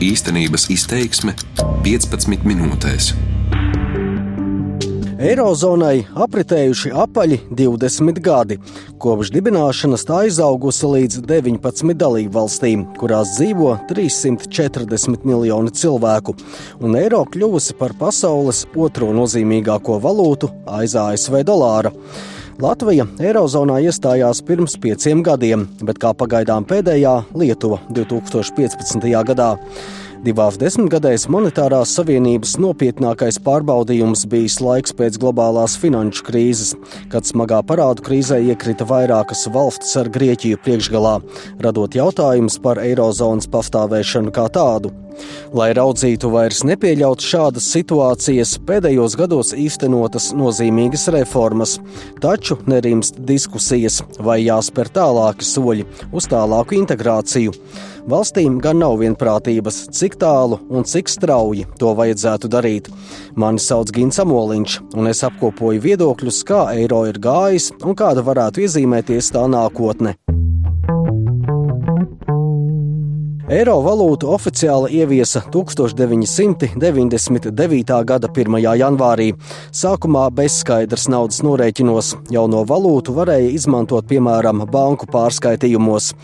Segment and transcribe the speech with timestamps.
[0.00, 1.34] Īstenības izteiksme
[1.84, 3.10] 15 minūtēs.
[5.20, 8.56] Eirozonai apritējuši apaļi 20 gadi.
[8.96, 16.38] Kopš dibināšanas tā izaugusi līdz 19 dalību valstīm, kurās dzīvo 340 miljoni cilvēku,
[16.80, 20.48] un eiro kļuvusi par pasaules otro nozīmīgāko valūtu
[20.80, 21.92] aiz ASV dolāra.
[22.60, 29.06] Latvija Eirozonā iestājās pirms pieciem gadiem, bet kā pagaidām pēdējā Lietuva 2015.
[29.30, 29.54] gadā.
[30.20, 36.74] Divās desmitgadēs monetārās savienības nopietnākais pārbaudījums bijis laiks pēc globālās finanšu krīzes,
[37.08, 41.14] kad smagā parādu krīzē iekrita vairākas valstis ar Grieķiju priekšgalā,
[41.64, 44.92] radot jautājumus par eirozonas pastāvēšanu kā tādu.
[45.56, 51.78] Lai raudzītu vairs nepieļaut šādas situācijas, pēdējos gados īstenotas nozīmīgas reformas,
[52.22, 57.54] taču nerimst diskusijas, vai jāspēr tālāki soļi uz tālāku integrāciju.
[58.10, 62.88] Valstīm gan nav vienprātības, cik tālu un cik strauji to vajadzētu darīt.
[63.36, 68.64] Mani sauc Gins Amoliņš, un es apkopoju viedokļus, kā eiro ir gājis un kāda varētu
[68.64, 70.16] iezīmēties tā nākotne.
[73.50, 77.96] Eiro valūtu oficiāli ieviesa 1999.
[78.06, 78.58] gada 1.
[78.78, 79.34] janvārī.
[79.74, 86.14] Sākumā bezskaidrs naudas norēķinos jauno valūtu varēja izmantot piemēram banku pārskaitījumos.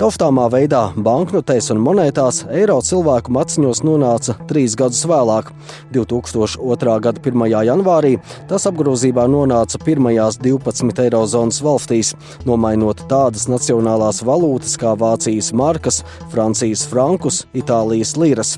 [0.00, 5.54] Taustāmā veidā banknotēs un monētās eiro cilvēku maciņos nonāca trīs gadus vēlāk.
[5.94, 6.98] 2002.
[7.06, 7.46] gada 1.
[7.70, 8.18] janvārī
[8.50, 12.10] tas apgrozībā nonāca pirmajās 12 eirozonas valstīs,
[12.42, 16.02] nomainot tādas nacionālās valūtas kā Vācijas markas,
[16.34, 18.54] Francijas Francijas frankus, Itālijas liras.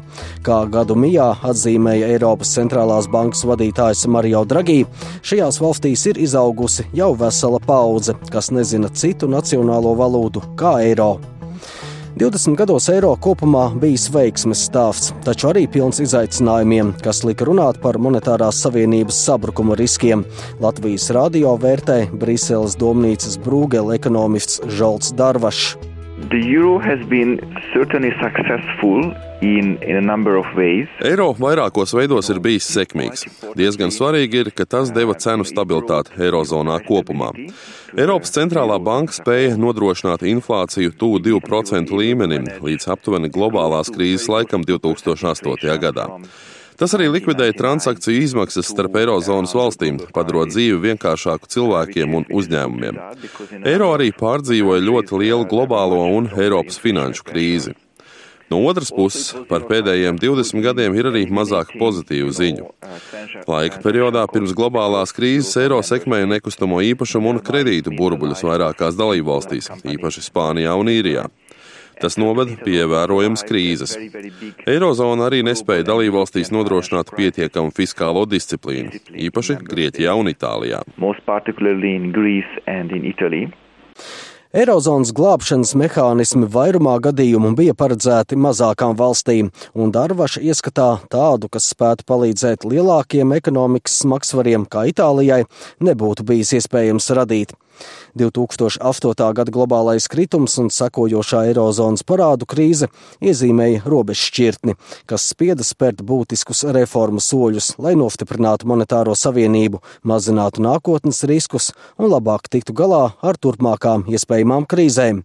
[0.46, 4.84] Kā gadu mijā atzīmēja Eiropas centrālās bankas vadītājs Mario Draghi,
[5.26, 11.18] šajās valstīs ir izaugusi jau vesela paudze, kas nezina citu nacionālo valūtu kā eiro.
[12.14, 17.98] 20 gados eiro kopumā bijis veiksmes stāsts, taču arī pilns izaicinājumiem, kas lika runāt par
[17.98, 20.22] monetārās savienības sabrukuma riskiem.
[20.62, 25.93] Latvijas radio vērtē Briseles domnīcas brūgele ekonomists Žolts Darvašs.
[31.04, 33.26] Eiro vairākos veidos ir bijis sekmīgs.
[33.58, 37.32] Diezgan svarīgi ir, ka tas deva cenu stabilitāti Eirozonā kopumā.
[37.92, 45.78] Eiropas centrālā banka spēja nodrošināt inflāciju tuvu 2% līmenim līdz aptuveni globālās krīzes laikam 2008.
[45.84, 46.08] gadā.
[46.80, 52.98] Tas arī likvidēja transakciju izmaksas starp Eirozonas valstīm, padarot dzīvi vienkāršāku cilvēkiem un uzņēmumiem.
[53.62, 57.76] Eiro arī pārdzīvoja ļoti lielu globālo un Eiropas finanšu krīzi.
[58.50, 62.66] No otras puses, par pēdējiem 20 gadiem ir arī mazāk pozitīvu ziņu.
[63.48, 70.26] Laika periodā pirms globālās krīzes eiro sekmēja nekustamo īpašumu un kredītu burbuļus vairākās dalībvalstīs, īpaši
[70.28, 71.24] Spānijā un Īrijā.
[72.00, 73.96] Tas noveda pie ievērojamas krīzes.
[74.66, 80.82] Eirozona arī nespēja dalībvalstīs nodrošināt pietiekamu fiskālo disciplīnu, īpaši Grieķijā un Itālijā.
[84.54, 92.06] Eirozonas glābšanas mehānismi vairumā gadījumu bija paredzēti mazākām valstīm, un Darvaša ieskatā tādu, kas spētu
[92.06, 95.40] palīdzēt lielākiem ekonomikas smagsvariem kā Itālijai,
[95.82, 97.56] nebūtu bijis iespējams radīt.
[98.18, 99.32] 2008.
[99.34, 102.88] gada globālais kritums un sekojošā eirozonas parādu krīze
[103.24, 104.76] iezīmēja robežšķirtni,
[105.10, 112.46] kas spieda spērt būtiskus reformu soļus, lai nostiprinātu monetāro savienību, mazinātu nākotnes riskus un labāk
[112.52, 115.24] tiktu galā ar turpmākām iespējamām krīzēm.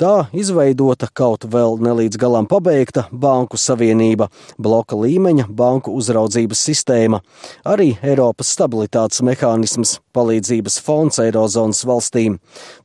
[0.00, 7.20] Tā izveidota kaut vēl nelīdz galam pabeigta banku savienība, bloka līmeņa banku uzraudzības sistēma,
[7.66, 12.38] arī Eiropas stabilitātes mehānisms, palīdzības fonds Eirozonas valstīm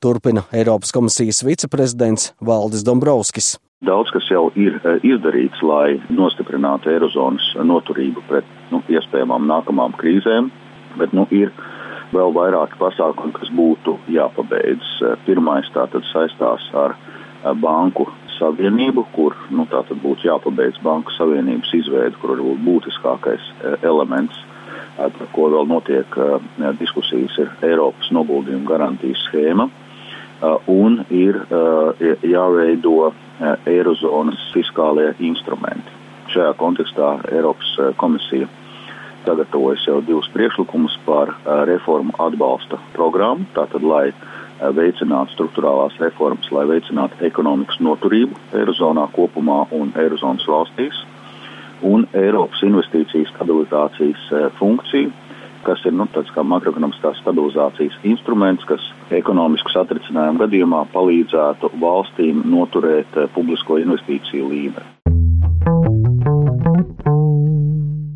[0.04, 3.56] turpina Eiropas komisijas viceprezidents Valdis Dombrovskis.
[3.86, 10.48] Daudz kas jau ir e, izdarīts, lai nostiprinātu Eirozonas noturību pret nu, iespējamām nākamām krīzēm,
[10.98, 11.52] bet nu, ir
[12.16, 14.96] vēl vairāki pasākumi, kas būtu jāpabeidz.
[15.04, 18.08] E, pirmais tātad saistās ar e, banku
[18.40, 23.54] savienību, kur nu, būtu jāpabeidz banku savienības izveide, kur varbūt būtiskākais
[23.84, 24.40] elements
[24.98, 26.18] par ko vēl notiek
[26.80, 29.70] diskusijas, ir Eiropas noguldījuma garantijas schēma.
[30.72, 31.40] Un ir
[32.24, 33.12] jāveido
[33.68, 36.04] Eirozonas fiskālie instrumenti.
[36.34, 37.72] Šajā kontekstā Eiropas
[38.02, 38.48] komisija
[39.26, 41.34] sagatavojas jau divus priekšlikumus par
[41.70, 43.48] reformu atbalsta programmu.
[43.56, 44.12] Tātad, lai
[44.76, 51.02] veicinātu struktūrālās reformas, lai veicinātu ekonomikas noturību Eirozonā kopumā un Eirozonas valstīs
[51.84, 55.12] un Eiropas investīciju stabilizācijas e, funkciju,
[55.66, 58.84] kas ir nu, tāds kā makroekonomiskās stabilizācijas instruments, kas
[59.16, 64.95] ekonomisku satricinājumu gadījumā palīdzētu valstīm noturēt e, publisko investīciju līmeni.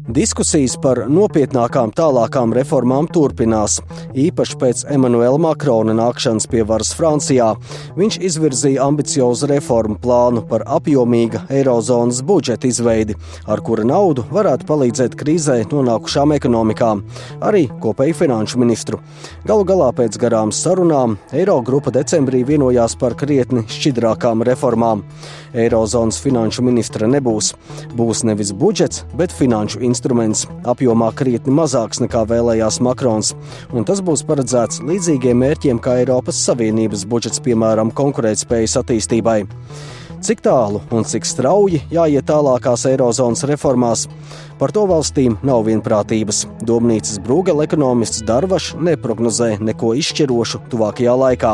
[0.10, 3.76] Diskusijas par nopietnākām tālākām reformām turpinās,
[4.18, 7.52] īpaši pēc Emanuela Makrona nākšanas pie varas Francijā.
[7.94, 13.14] Viņš izvirzīja ambiciozu reformu plānu par apjomīga eirozonas budžeta izveidi,
[13.46, 17.06] ar kura naudu varētu palīdzēt krīzē nonākušām ekonomikām,
[17.46, 19.04] arī kopēju finanšu ministru.
[19.46, 25.06] Galu galā pēc garām sarunām Eirogrupa decembrī vienojās par krietni šķidrākām reformām.
[25.54, 27.54] Eirozonas finanšu ministra nebūs.
[27.98, 33.36] Būs nevis budžets, bet finanšu instruments, apjomā krietni mazāks nekā vēlējās Makrons,
[33.74, 39.40] un tas būs paredzēts līdzīgiem mērķiem kā Eiropas Savienības budžets, piemēram, konkurētspējas attīstībai.
[40.20, 44.04] Cik tālu un cik strauji jāiet tālākās eirozonas reformās,
[44.60, 46.44] par to valstīm nav vienprātības.
[46.68, 51.54] Domnīcas Brūgela ekonomists Darvašs neprognozē neko izšķirošu tuvākajā laikā.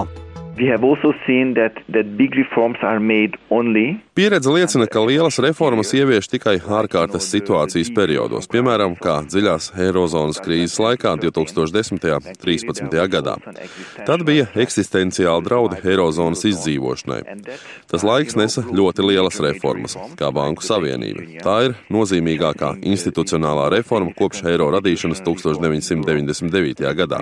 [0.58, 5.36] We have also seen that, that big reforms are made only Pieredze liecina, ka lielas
[5.44, 12.00] reformas ievieš tikai ārkārtas situācijas periodos, piemēram, kā dziļās eirozonas krīzes laikā 2010.
[12.16, 12.96] un 2013.
[13.12, 13.34] gadā.
[14.08, 17.20] Tad bija eksistenciāli draudi eirozonas izdzīvošanai.
[17.92, 21.28] Tas laiks nesa ļoti lielas reformas, kā Banku Savienība.
[21.44, 26.88] Tā ir nozīmīgākā institucionālā reforma kopš eiro radīšanas 1999.
[27.02, 27.20] gadā.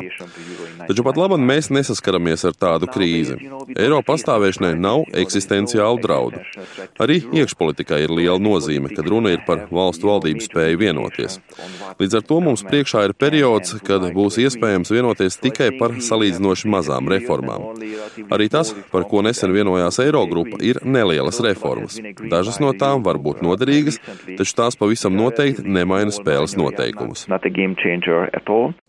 [0.84, 3.40] Taču pat labi mēs nesaskaramies ar tādu krīzi.
[3.80, 6.46] Eiro pastāvēšanai nav eksistenciālu draudu.
[7.04, 11.40] Arī iekšpolitikai ir liela nozīme, kad runa ir par valstu valdību spēju vienoties.
[12.00, 17.10] Līdz ar to mums priekšā ir periods, kad būs iespējams vienoties tikai par salīdzinoši mazām
[17.12, 17.70] reformām.
[18.34, 22.00] Arī tas, par ko nesen vienojās Eirogrupa, ir nelielas reformas.
[22.32, 24.00] Dažas no tām var būt noderīgas,
[24.38, 27.26] taču tās pavisam noteikti nemaina spēles noteikumus.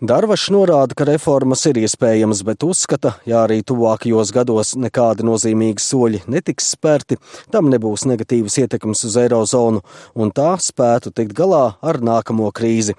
[0.01, 6.25] Darvašs norāda, ka reformas ir iespējamas, bet uzskata, ja arī tuvākajos gados nekādi nozīmīgi soļi
[6.31, 7.19] netiks spērti,
[7.53, 9.83] tam nebūs negatīvas ietekmes uz eirozonu,
[10.17, 12.97] un tā spētu tikt galā ar nākamo krīzi.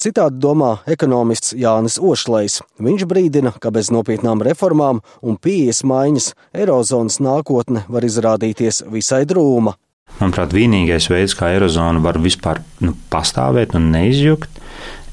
[0.00, 2.58] Citādi domā ekonomists Jānis Ošlējs.
[2.82, 9.76] Viņš brīdina, ka bez nopietnām reformām un pieejas maiņas eirozonas nākotne var izrādīties visai drūma.
[10.18, 14.60] Manuprāt, vienīgais veids, kā eirozona var vispār nu, pastāvēt un neizjukt,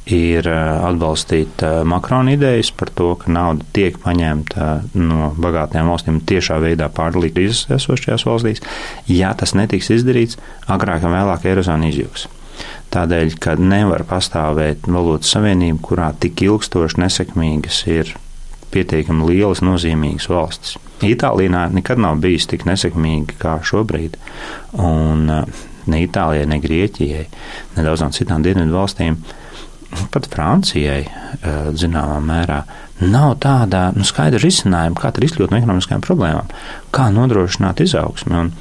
[0.09, 4.67] ir atbalstīt Makrona idejas par to, ka nauda tiek paņemta
[4.97, 8.63] no bagātajām valstīm un tiešā veidā pārdalīta krīzes esošajās valstīs.
[9.07, 10.39] Ja tas netiks izdarīts,
[10.71, 12.27] agrāk vai vēlāk Eirozona izjūgs.
[12.91, 18.11] Tādēļ, ka nevar pastāvēt valūtas savienība, kurā tik ilgstoši nesekmīgas ir
[18.71, 20.77] pietiekami lielas, nozīmīgas valstis.
[21.05, 24.17] Itālijā nekad nav bijis tik nesekmīgi kā šobrīd.
[24.79, 27.23] Un ne Itālijai, ne Grieķijai,
[27.77, 29.17] ne daudzām citām dienvidu valstīm
[30.13, 31.03] pat Francijai,
[31.77, 32.61] zināmā mērā,
[33.01, 36.51] nav tāda nu, skaidra risinājuma, kā izkļūt no ekonomiskajām problēmām,
[36.93, 38.37] kā nodrošināt izaugsmi.
[38.37, 38.53] Un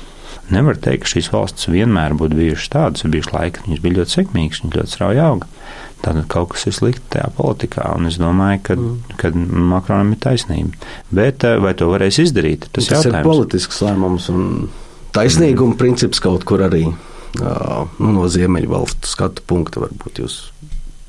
[0.55, 3.99] nevar teikt, ka šīs valstis vienmēr būtu bijušas tādas, ir bijuši laiki, kad viņas bija
[3.99, 5.50] ļoti sekmīgas, viņas ļoti strauji auga.
[6.00, 9.19] Tātad kaut kas ir slikti tajā politikā, un es domāju, ka, mm.
[9.21, 10.73] ka Makronam ir taisnība.
[11.12, 12.71] Bet vai to varēs izdarīt?
[12.71, 13.21] Tas, tas jautājums.
[13.21, 14.47] ir politisks lēmums un
[15.12, 15.81] taisnīguma mm.
[15.83, 20.41] princips kaut kur arī nu, no Ziemeļvalstu skatu punkta varbūt jūs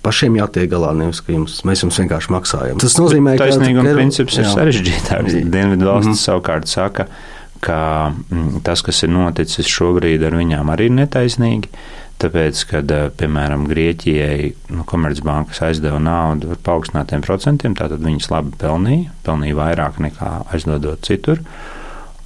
[0.05, 2.81] pašiem jātiek galā, nevis ka jums, mēs jums vienkārši maksājam.
[2.81, 5.37] Tas nozīmē, ka taisnīguma princips ir sarežģītāks.
[5.53, 6.23] Dienvidu valsts mm -hmm.
[6.25, 7.07] savukārt saka,
[7.61, 7.79] ka
[8.11, 11.69] mm, tas, kas ir noticis šobrīd ar viņām, arī ir netaisnīgi.
[12.21, 18.51] Tāpēc, kad, eh, piemēram, Grieķijai nu, Komercbankas aizdeva naudu ar paaugstinātiem procentiem, tātad viņas labi
[18.61, 21.41] pelnīja, pelnīja vairāk nekā aizdodot citur.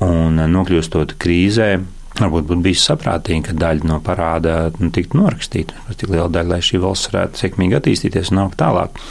[0.04, 1.80] Un eh, nokļūstot krīzē,
[2.16, 6.62] Varbūt būtu bijis saprātīgi, ka daļa no parāda nu, tiktu norakstīta, tik liela daļa, lai
[6.64, 9.02] šī valsts varētu sekmīgi attīstīties un augt tālāk.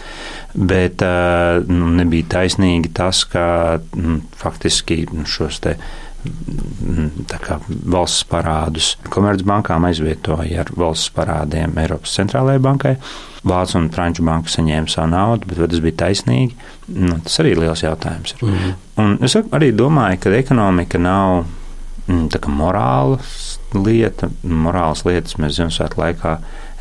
[0.55, 1.03] Bet
[1.69, 3.45] nu, nebija taisnīgi tas, ka
[3.99, 5.77] nu, faktiski nu, šos te
[7.45, 12.95] kā, valsts parādus Komercbankām aizvietoja ar valsts parādiem Eiropas centrālajai bankai.
[13.45, 16.57] Vācu un Franču banka saņēma savu naudu, bet vai tas bija taisnīgi?
[16.97, 18.33] Nu, tas arī ir liels jautājums.
[18.39, 18.47] Ir.
[18.47, 18.81] Mm -hmm.
[19.05, 21.64] Un es arī domāju, ka ekonomika nav Mm,
[22.07, 26.37] tā kā morāls lieta, morāls lietas mēs Ziemassvētku laikā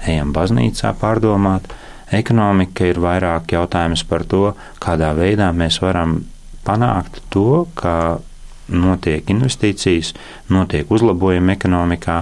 [0.09, 1.71] ejam baznīcā pārdomāt.
[2.13, 4.51] Ekonomika ir vairāk jautājums par to,
[4.83, 6.19] kādā veidā mēs varam
[6.67, 8.19] panākt to, ka
[8.73, 10.13] notiek investīcijas,
[10.53, 12.19] notiek uzlabojumi ekonomikā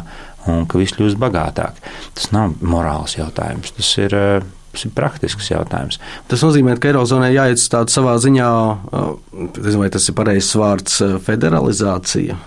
[0.51, 1.77] un ka viss kļūst bagātāk.
[2.17, 5.97] Tas nav morāls jautājums, tas ir eh, Tas ir praktisks jautājums.
[6.31, 8.51] Tas nozīmē, ka Eirozonai jāiet tādā savā ziņā,
[9.75, 12.37] vai tas ir pareizs vārds, federalizācija.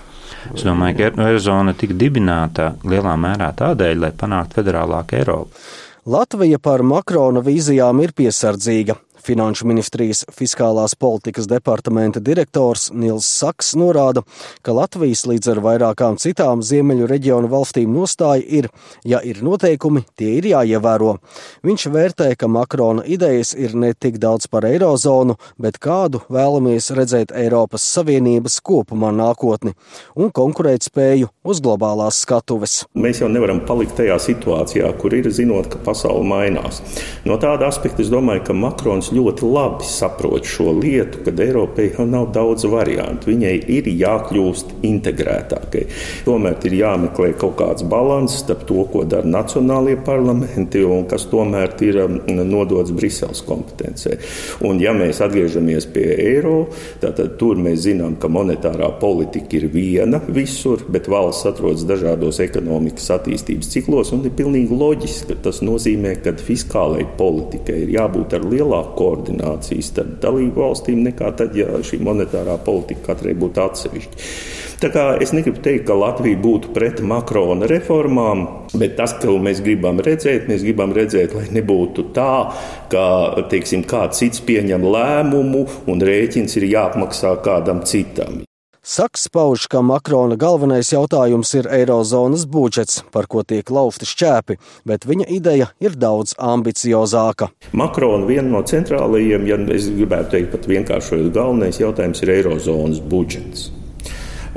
[0.52, 5.64] Es domāju, ka Eirozona tika dibināta lielā mērā tādēļ, lai panāktu federālāku Eiropu.
[6.04, 8.98] Latvija par Makrona vīzijām ir piesardzīga.
[9.24, 14.20] Finanšu ministrijas fiskālās politikas departamenta direktors Nils Saks norāda,
[14.60, 18.68] ka Latvijas līdz ar vairākām citām ziemeļu reģionu valstīm nostāja ir,
[19.00, 21.14] ja ir noteikumi, tie ir jāievēro.
[21.64, 27.32] Viņš vērtē, ka Makrona idejas ir ne tik daudz par eirozonu, bet kādu vēlamies redzēt
[27.32, 29.72] Eiropas Savienības kopumā nākotni
[30.20, 32.82] un konkurētspēju uz globālās skatuves.
[32.92, 36.84] Mēs jau nevaram palikt tajā situācijā, kur ir zinot, ka pasaule mainās.
[37.24, 42.06] No tāda aspekta es domāju, ka Makrons ļoti labi saprot šo lietu, ka Eiropai jau
[42.08, 43.32] nav daudz variantu.
[43.32, 45.86] Viņai ir jākļūst integrētākai.
[46.28, 51.74] Tomēr ir jāmeklē kaut kāds līdzsvars starp to, ko dara nacionālie parlamenti un kas tomēr
[51.84, 54.18] ir um, nodots Briseles kompetencē.
[54.64, 56.68] Un, ja mēs atgriežamies pie eiro,
[57.00, 63.10] tad tur mēs zinām, ka monetārā politika ir viena visur, bet valsts atrodas dažādos ekonomikas
[63.18, 68.46] attīstības ciklos, un ir pilnīgi loģiski, ka tas nozīmē, ka fiskālajai politikai ir jābūt ar
[68.48, 74.28] lielāku koordināciju starp dalību valstīm nekā tad, ja šī monetārā politika katrai būtu atsevišķa.
[74.82, 78.42] Tā kā es negribu teikt, ka Latvija būtu pret Makrona reformām,
[78.74, 82.32] bet tas, ko mēs gribam redzēt, mēs gribam redzēt, lai nebūtu tā,
[82.92, 83.04] ka
[83.52, 88.42] teiksim, kāds cits pieņem lēmumu un rēķins ir jāapmaksā kādam citam.
[88.84, 95.06] Saks pauž, ka Makrona galvenais jautājums ir eirozonas budžets, par ko tiek laufti šķēpi, bet
[95.08, 97.48] viņa ideja ir daudz ambiciozāka.
[97.72, 103.70] Makrona viena no centrālajiem, ja es gribētu teikt pat vienkāršojot, galvenais jautājums ir eirozonas budžets.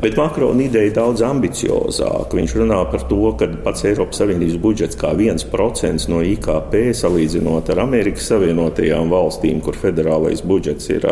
[0.02, 2.38] Bet Makrona ideja ir daudz ambiciozāka.
[2.38, 7.82] Viņš runā par to, ka pats Eiropas Savienības budžets kā 1% no IKP salīdzinot ar
[7.82, 11.08] Amerikas Savienotajām valstīm, kur federālais budžets ir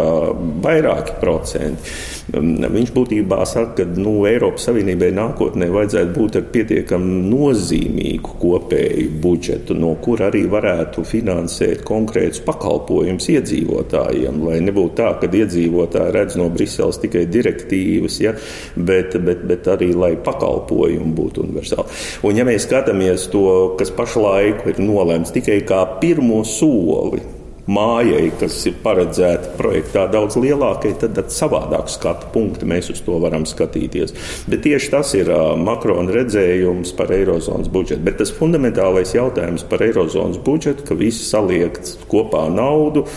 [0.61, 1.95] vairāki procenti.
[2.35, 9.79] Viņš būtībā saka, ka nu, Eiropas Savienībai nākotnē vajadzētu būt ar pietiekami nozīmīgu kopēju budžetu,
[9.81, 16.51] no kur arī varētu finansēt konkrētus pakalpojumus iedzīvotājiem, lai nebūtu tā, ka iedzīvotāji redz no
[16.53, 18.21] Briseles tikai direktīvas.
[18.21, 18.37] Ja,
[18.75, 22.01] bet, bet, bet arī lai pakalpojumi būtu universāli.
[22.27, 23.47] Un, ja mēs skatāmies to,
[23.79, 27.23] kas pašlaik ir nolēmts tikai kā pirmo soli
[27.65, 33.17] mājai, kas ir paredzēta projektā daudz lielākai, tad ar savādāku skatu punktu mēs uz to
[33.21, 34.13] varam skatīties.
[34.49, 38.03] Bet tieši tas ir Makrona redzējums par Eirozonas budžetu.
[38.05, 43.07] Bet tas fundamentālais jautājums par Eirozonas budžetu, ka visi saliekt kopā naudu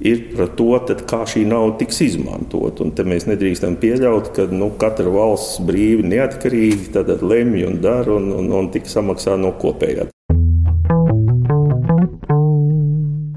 [0.00, 2.80] ir par to, tad, kā šī nauda tiks izmantot.
[2.84, 6.92] Un mēs nedrīkstam pieļaut, ka nu, katra valsts brīvi, neatkarīgi
[7.24, 10.08] lemj un dara un, un, un tiks samaksā no kopējā.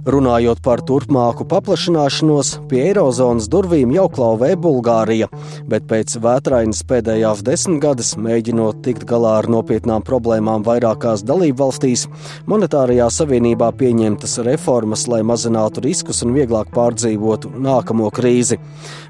[0.03, 5.29] Runājot par turpmāku paplašināšanos, pie Eirozonas durvīm jau klauvē Bulgārija,
[5.72, 12.03] bet pēc vētrainas pēdējās desmitgades, mēģinot tikt galā ar nopietnām problēmām vairākās dalību valstīs,
[12.51, 18.60] monetārajā savienībā pieņemtas reformas, lai mazinātu riskus un vieglāk pārdzīvotu nākamo krīzi.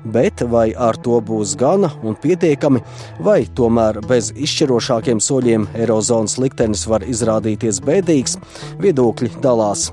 [0.06, 2.86] Bet vai ar to būs gana un pietiekami,
[3.26, 8.38] vai tomēr bez izšķirošākiem soļiem Eirozonas liktenis var izrādīties bēdīgs,
[8.86, 9.90] viedokļi dalās.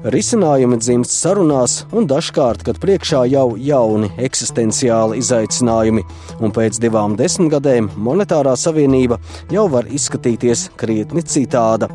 [0.00, 6.04] Risinājumi dzimst sarunās, un dažkārt, kad priekšā jau jauni eksistenciāli izaicinājumi,
[6.40, 9.18] un pēc divām desmitgadēm monetārā savienība
[9.52, 11.90] jau var izskatīties krietni citāda.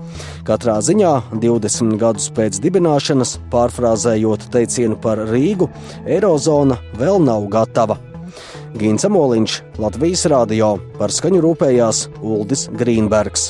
[0.46, 5.72] Katrā ziņā 20 gadus pēc dibināšanas, pārfrāzējot teicienu par Rīgu,
[6.06, 7.98] Eirozona vēl nav gatava.
[8.78, 13.50] Gīns Amoliņš, Latvijas Rādio, par skaņu rūpējās Uldis Grīnbergs.